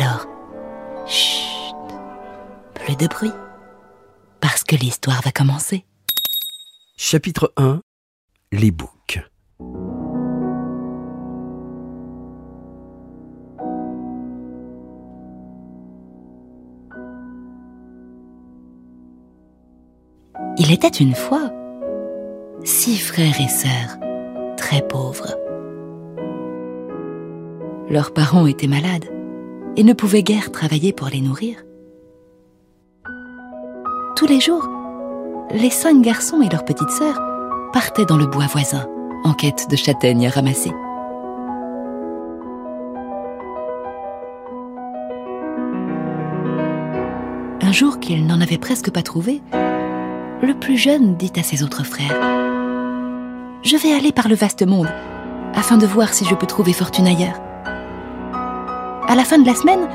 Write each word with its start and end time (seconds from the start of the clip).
Alors, 0.00 0.28
chut, 1.08 1.74
plus 2.74 2.94
de 2.94 3.08
bruit, 3.08 3.32
parce 4.40 4.62
que 4.62 4.76
l'histoire 4.76 5.20
va 5.22 5.32
commencer. 5.32 5.84
Chapitre 6.96 7.52
1 7.56 7.80
Les 8.52 8.70
boucs. 8.70 9.20
Il 20.58 20.72
était 20.72 20.86
une 20.86 21.16
fois 21.16 21.50
six 22.62 22.98
frères 22.98 23.40
et 23.40 23.48
sœurs, 23.48 23.98
très 24.56 24.86
pauvres. 24.86 25.34
Leurs 27.90 28.14
parents 28.14 28.46
étaient 28.46 28.68
malades 28.68 29.17
et 29.78 29.84
ne 29.84 29.92
pouvaient 29.92 30.24
guère 30.24 30.50
travailler 30.50 30.92
pour 30.92 31.06
les 31.06 31.20
nourrir. 31.20 31.56
Tous 34.16 34.26
les 34.26 34.40
jours, 34.40 34.68
les 35.52 35.70
cinq 35.70 36.02
garçons 36.02 36.42
et 36.42 36.48
leur 36.48 36.64
petite 36.64 36.90
sœur 36.90 37.16
partaient 37.72 38.04
dans 38.04 38.16
le 38.16 38.26
bois 38.26 38.48
voisin 38.48 38.88
en 39.22 39.32
quête 39.34 39.70
de 39.70 39.76
châtaignes 39.76 40.26
à 40.26 40.30
ramasser. 40.30 40.72
Un 47.62 47.72
jour 47.72 48.00
qu'ils 48.00 48.26
n'en 48.26 48.40
avaient 48.40 48.58
presque 48.58 48.90
pas 48.90 49.02
trouvé, 49.02 49.42
le 50.42 50.54
plus 50.58 50.76
jeune 50.76 51.14
dit 51.14 51.32
à 51.36 51.44
ses 51.44 51.62
autres 51.62 51.84
frères 51.84 52.16
Je 53.62 53.76
vais 53.76 53.92
aller 53.92 54.10
par 54.10 54.26
le 54.26 54.34
vaste 54.34 54.66
monde 54.66 54.92
afin 55.54 55.76
de 55.76 55.86
voir 55.86 56.12
si 56.12 56.24
je 56.24 56.34
peux 56.34 56.46
trouver 56.46 56.72
fortune 56.72 57.06
ailleurs. 57.06 57.47
À 59.10 59.14
la 59.14 59.24
fin 59.24 59.38
de 59.38 59.46
la 59.46 59.54
semaine, 59.54 59.88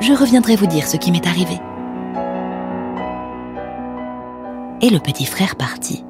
je 0.00 0.12
reviendrai 0.12 0.56
vous 0.56 0.66
dire 0.66 0.88
ce 0.88 0.96
qui 0.96 1.12
m'est 1.12 1.24
arrivé. 1.24 1.54
Et 4.82 4.90
le 4.90 4.98
petit 4.98 5.24
frère 5.24 5.54
partit. 5.54 6.04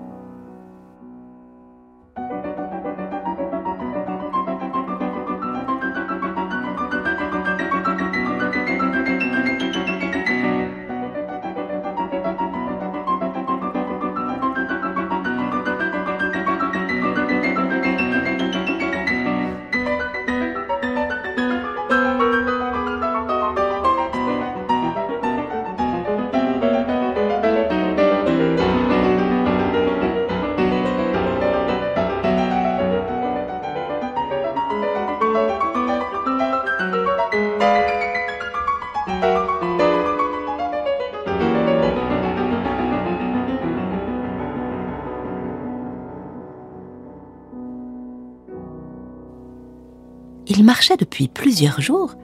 Depuis 50.96 51.28
plusieurs 51.28 51.80
jours 51.80 52.14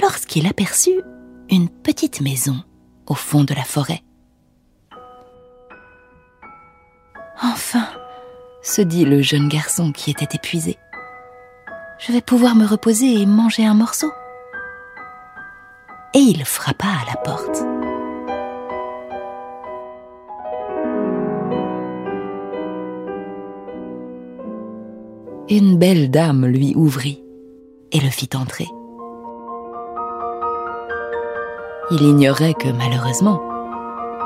lorsqu'il 0.00 0.46
aperçut 0.46 1.00
une 1.50 1.68
petite 1.68 2.20
maison 2.20 2.56
au 3.06 3.14
fond 3.14 3.44
de 3.44 3.54
la 3.54 3.64
forêt. 3.64 4.02
Enfin, 7.42 7.86
se 8.62 8.82
dit 8.82 9.04
le 9.04 9.22
jeune 9.22 9.48
garçon 9.48 9.92
qui 9.92 10.10
était 10.10 10.36
épuisé, 10.36 10.76
je 11.98 12.12
vais 12.12 12.20
pouvoir 12.20 12.54
me 12.54 12.66
reposer 12.66 13.20
et 13.20 13.26
manger 13.26 13.64
un 13.64 13.74
morceau. 13.74 14.10
Et 16.14 16.18
il 16.18 16.44
frappa 16.44 16.86
à 16.86 17.10
la 17.10 17.16
porte. 17.16 17.62
Une 25.50 25.78
belle 25.78 26.10
dame 26.10 26.44
lui 26.44 26.74
ouvrit 26.76 27.24
et 27.90 28.00
le 28.00 28.10
fit 28.10 28.28
entrer. 28.34 28.66
Il 31.90 32.02
ignorait 32.02 32.52
que 32.52 32.68
malheureusement, 32.68 33.40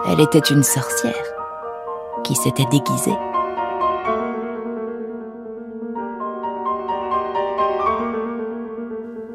elle 0.09 0.19
était 0.19 0.41
une 0.41 0.65
sorcière 0.65 1.15
qui 2.25 2.35
s'était 2.35 2.65
déguisée. 2.65 3.17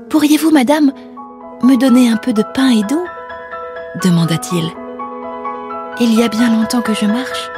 Pourriez-vous, 0.09 0.51
madame, 0.51 0.91
me 1.63 1.77
donner 1.77 2.09
un 2.09 2.17
peu 2.17 2.33
de 2.33 2.43
pain 2.53 2.69
et 2.69 2.83
d'eau? 2.83 3.05
demanda-t-il. 4.03 4.65
Il 6.01 6.13
y 6.13 6.21
a 6.21 6.27
bien 6.27 6.51
longtemps 6.51 6.81
que 6.81 6.93
je 6.93 7.05
marche. 7.05 7.49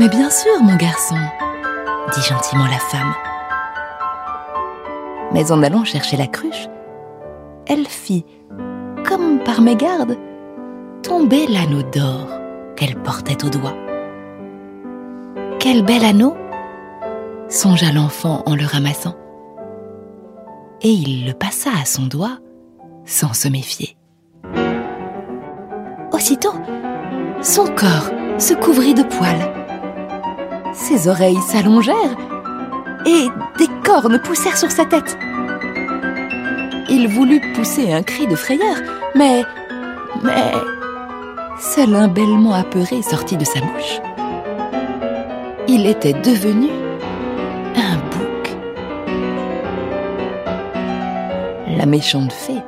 Mais 0.00 0.08
bien 0.08 0.30
sûr, 0.30 0.60
mon 0.62 0.74
garçon, 0.74 1.16
dit 2.14 2.22
gentiment 2.22 2.66
la 2.66 2.78
femme. 2.78 3.14
Mais 5.32 5.50
en 5.50 5.62
allant 5.62 5.84
chercher 5.84 6.16
la 6.16 6.26
cruche, 6.26 6.68
elle 7.66 7.86
fit, 7.86 8.24
comme 9.06 9.38
par 9.44 9.60
mégarde, 9.62 10.16
tomber 11.02 11.46
l'anneau 11.46 11.82
d'or 11.82 12.28
qu'elle 12.76 12.96
portait 12.96 13.44
au 13.44 13.48
doigt. 13.48 13.74
Quel 15.58 15.84
bel 15.84 16.04
anneau 16.04 16.36
songea 17.48 17.92
l'enfant 17.92 18.42
en 18.46 18.54
le 18.54 18.64
ramassant. 18.64 19.14
Et 20.80 20.90
il 20.90 21.26
le 21.26 21.32
passa 21.32 21.70
à 21.80 21.84
son 21.84 22.06
doigt 22.06 22.38
sans 23.04 23.32
se 23.34 23.48
méfier. 23.48 23.96
Aussitôt, 26.12 26.54
son 27.42 27.66
corps 27.66 28.10
se 28.38 28.54
couvrit 28.54 28.94
de 28.94 29.02
poils 29.02 29.61
ses 30.72 31.08
oreilles 31.08 31.40
s'allongèrent 31.40 32.16
et 33.06 33.28
des 33.58 33.68
cornes 33.84 34.18
poussèrent 34.18 34.56
sur 34.56 34.70
sa 34.70 34.84
tête. 34.84 35.16
Il 36.88 37.08
voulut 37.08 37.40
pousser 37.54 37.92
un 37.92 38.02
cri 38.02 38.26
de 38.26 38.36
frayeur, 38.36 38.76
mais... 39.14 39.44
mais... 40.22 40.52
Seul 41.58 41.94
un 41.94 42.08
bêlement 42.08 42.54
apeuré 42.54 43.02
sortit 43.02 43.36
de 43.36 43.44
sa 43.44 43.60
bouche. 43.60 44.00
Il 45.68 45.86
était 45.86 46.12
devenu 46.12 46.68
un 47.76 47.96
bouc. 47.96 48.56
La 51.76 51.86
méchante 51.86 52.32
fée, 52.32 52.62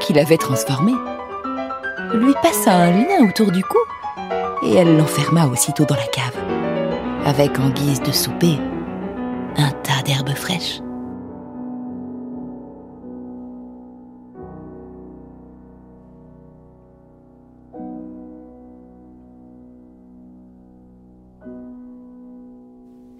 qui 0.00 0.12
l'avait 0.12 0.38
transformé, 0.38 0.92
lui 2.14 2.34
passa 2.42 2.74
un 2.74 2.90
lien 2.90 3.28
autour 3.28 3.52
du 3.52 3.62
cou 3.62 3.78
et 4.64 4.74
elle 4.74 4.96
l'enferma 4.96 5.46
aussitôt 5.46 5.84
dans 5.84 5.94
la 5.96 6.06
cave 6.06 6.45
avec 7.26 7.58
en 7.58 7.70
guise 7.70 8.00
de 8.00 8.12
souper 8.12 8.56
un 9.56 9.70
tas 9.82 10.00
d'herbes 10.04 10.34
fraîches. 10.34 10.80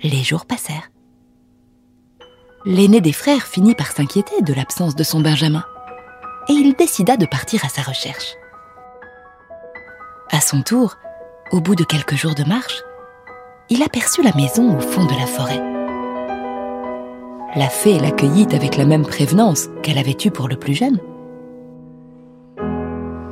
Les 0.03 0.23
jours 0.23 0.47
passèrent. 0.47 0.93
L'aîné 2.64 3.00
des 3.00 3.12
frères 3.12 3.43
finit 3.43 3.75
par 3.75 3.88
s'inquiéter 3.88 4.41
de 4.43 4.55
l'absence 4.55 4.94
de 4.94 5.02
son 5.02 5.20
Benjamin, 5.20 5.64
et 6.49 6.52
il 6.52 6.76
décida 6.76 7.17
de 7.17 7.26
partir 7.26 7.64
à 7.64 7.69
sa 7.69 7.82
recherche. 7.82 8.35
À 10.31 10.41
son 10.41 10.62
tour, 10.62 10.97
au 11.50 11.61
bout 11.61 11.75
de 11.75 11.82
quelques 11.82 12.14
jours 12.14 12.37
de 12.37 12.44
marche, 12.44 12.85
il 13.68 13.82
aperçut 13.82 14.22
la 14.22 14.34
maison 14.34 14.76
au 14.76 14.80
fond 14.80 15.04
de 15.04 15.18
la 15.18 15.26
forêt. 15.26 15.62
La 17.56 17.68
fée 17.68 17.98
l'accueillit 17.98 18.54
avec 18.54 18.76
la 18.76 18.84
même 18.84 19.04
prévenance 19.04 19.68
qu'elle 19.82 19.98
avait 19.98 20.16
eue 20.24 20.30
pour 20.30 20.48
le 20.48 20.56
plus 20.56 20.74
jeune. 20.74 21.00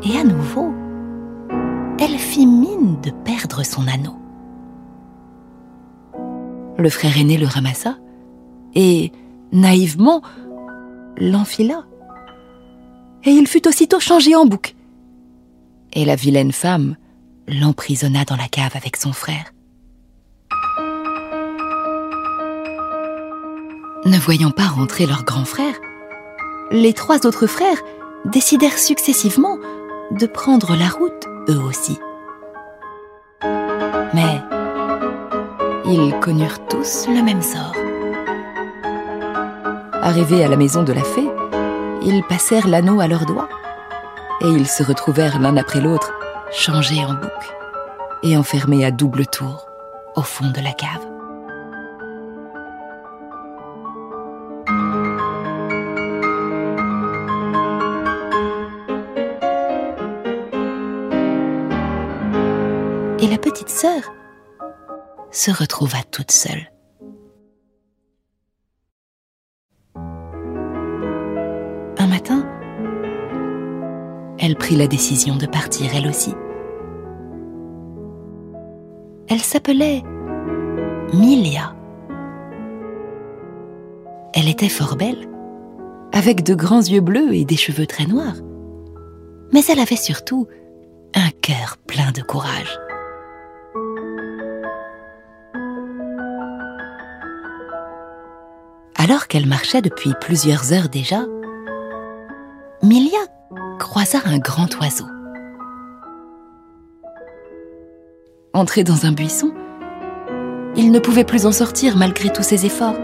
Et 0.02 0.18
à 0.18 0.24
nouveau, 0.24 0.72
elle 2.00 2.18
fit 2.18 2.46
mine 2.46 3.00
de 3.02 3.10
perdre 3.10 3.62
son 3.64 3.86
anneau. 3.86 4.16
Le 6.78 6.90
frère 6.90 7.16
aîné 7.16 7.38
le 7.38 7.46
ramassa 7.46 7.96
et, 8.74 9.12
naïvement, 9.52 10.22
l'enfila. 11.16 11.84
Et 13.24 13.30
il 13.30 13.46
fut 13.46 13.68
aussitôt 13.68 14.00
changé 14.00 14.34
en 14.34 14.46
bouc. 14.46 14.74
Et 15.92 16.04
la 16.04 16.16
vilaine 16.16 16.52
femme 16.52 16.96
l'emprisonna 17.46 18.24
dans 18.24 18.36
la 18.36 18.48
cave 18.48 18.72
avec 18.74 18.96
son 18.96 19.12
frère. 19.12 19.53
Ne 24.06 24.18
voyant 24.18 24.50
pas 24.50 24.66
rentrer 24.66 25.06
leur 25.06 25.24
grand 25.24 25.46
frère, 25.46 25.74
les 26.70 26.92
trois 26.92 27.26
autres 27.26 27.46
frères 27.46 27.78
décidèrent 28.26 28.78
successivement 28.78 29.56
de 30.10 30.26
prendre 30.26 30.76
la 30.76 30.88
route 30.88 31.26
eux 31.48 31.58
aussi. 31.58 31.98
Mais 34.12 34.42
ils 35.86 36.14
connurent 36.20 36.66
tous 36.66 37.06
le 37.08 37.22
même 37.22 37.40
sort. 37.40 37.74
Arrivés 40.02 40.44
à 40.44 40.48
la 40.48 40.56
maison 40.56 40.82
de 40.82 40.92
la 40.92 41.02
fée, 41.02 41.30
ils 42.02 42.22
passèrent 42.24 42.68
l'anneau 42.68 43.00
à 43.00 43.08
leurs 43.08 43.24
doigts 43.24 43.48
et 44.42 44.48
ils 44.48 44.68
se 44.68 44.82
retrouvèrent 44.82 45.40
l'un 45.40 45.56
après 45.56 45.80
l'autre 45.80 46.12
changés 46.52 47.02
en 47.06 47.14
bouc 47.14 47.54
et 48.22 48.36
enfermés 48.36 48.84
à 48.84 48.90
double 48.90 49.26
tour 49.26 49.66
au 50.14 50.22
fond 50.22 50.50
de 50.50 50.60
la 50.60 50.72
cave. 50.72 51.13
Et 63.24 63.26
la 63.26 63.38
petite 63.38 63.70
sœur 63.70 64.02
se 65.30 65.50
retrouva 65.50 65.96
toute 66.10 66.30
seule. 66.30 66.70
Un 71.96 72.06
matin, 72.06 72.46
elle 74.38 74.56
prit 74.56 74.76
la 74.76 74.86
décision 74.88 75.36
de 75.36 75.46
partir 75.46 75.90
elle 75.94 76.06
aussi. 76.06 76.34
Elle 79.28 79.40
s'appelait 79.40 80.02
Milia. 81.14 81.74
Elle 84.34 84.50
était 84.50 84.68
fort 84.68 84.96
belle, 84.96 85.30
avec 86.12 86.42
de 86.42 86.54
grands 86.54 86.82
yeux 86.82 87.00
bleus 87.00 87.34
et 87.34 87.46
des 87.46 87.56
cheveux 87.56 87.86
très 87.86 88.04
noirs. 88.04 88.36
Mais 89.54 89.64
elle 89.70 89.80
avait 89.80 89.96
surtout 89.96 90.46
un 91.14 91.30
cœur 91.40 91.78
plein 91.86 92.12
de 92.12 92.20
courage. 92.20 92.78
Alors 99.04 99.28
qu'elle 99.28 99.44
marchait 99.44 99.82
depuis 99.82 100.14
plusieurs 100.18 100.72
heures 100.72 100.88
déjà, 100.88 101.26
Milia 102.82 103.18
croisa 103.78 104.20
un 104.24 104.38
grand 104.38 104.74
oiseau. 104.80 105.04
Entré 108.54 108.82
dans 108.82 109.04
un 109.04 109.12
buisson, 109.12 109.52
il 110.74 110.90
ne 110.90 110.98
pouvait 111.00 111.24
plus 111.24 111.44
en 111.44 111.52
sortir 111.52 111.98
malgré 111.98 112.32
tous 112.32 112.42
ses 112.42 112.64
efforts. 112.64 112.96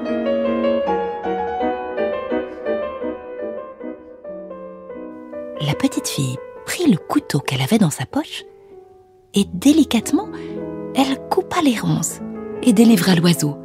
La 5.61 5.75
petite 5.79 6.09
fille 6.09 6.39
prit 6.65 6.91
le 6.91 6.97
couteau 6.97 7.41
qu'elle 7.41 7.61
avait 7.61 7.77
dans 7.77 7.91
sa 7.91 8.07
poche 8.07 8.45
et 9.35 9.45
délicatement, 9.53 10.31
elle 10.95 11.19
coupa 11.29 11.61
les 11.61 11.79
ronces 11.79 12.21
et 12.63 12.73
délivra 12.73 13.15
l'oiseau, 13.17 13.59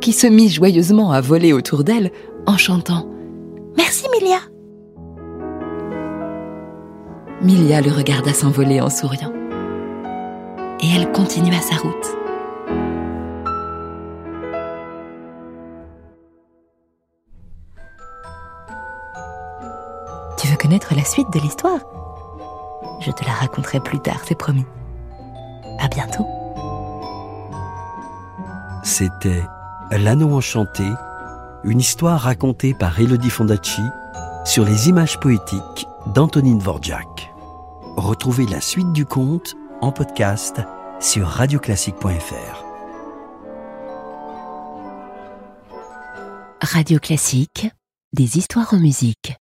qui 0.00 0.12
se 0.12 0.26
mit 0.26 0.48
joyeusement 0.48 1.12
à 1.12 1.20
voler 1.20 1.52
autour 1.52 1.84
d'elle 1.84 2.10
en 2.46 2.56
chantant⁇ 2.56 3.00
Merci 3.76 4.06
Milia!⁇ 4.12 4.36
Milia 7.42 7.80
le 7.80 7.90
regarda 7.92 8.32
s'envoler 8.32 8.80
en 8.80 8.90
souriant. 8.90 9.32
Et 10.80 10.86
elle 10.96 11.12
continua 11.12 11.60
sa 11.60 11.76
route. 11.76 12.16
Tu 20.38 20.48
veux 20.48 20.56
connaître 20.56 20.94
la 20.94 21.04
suite 21.04 21.30
de 21.32 21.38
l'histoire? 21.40 21.80
Je 23.00 23.10
te 23.10 23.24
la 23.24 23.32
raconterai 23.32 23.80
plus 23.80 24.00
tard, 24.00 24.20
c'est 24.26 24.38
promis. 24.38 24.64
À 25.78 25.88
bientôt. 25.88 26.26
C'était 28.82 29.42
L'anneau 29.92 30.34
enchanté, 30.34 30.84
une 31.64 31.80
histoire 31.80 32.20
racontée 32.20 32.74
par 32.74 33.00
Elodie 33.00 33.28
Fondacci 33.28 33.82
sur 34.44 34.64
les 34.64 34.88
images 34.88 35.18
poétiques 35.18 35.86
d'Antonine 36.14 36.58
Dvorak. 36.58 37.32
Retrouvez 37.96 38.46
la 38.46 38.60
suite 38.60 38.92
du 38.92 39.04
conte 39.04 39.56
en 39.80 39.90
podcast 39.90 40.60
sur 41.00 41.26
radioclassique.fr. 41.26 42.64
Radio 46.62 47.00
Classique, 47.00 47.68
des 48.12 48.38
histoires 48.38 48.72
en 48.72 48.78
musique. 48.78 49.34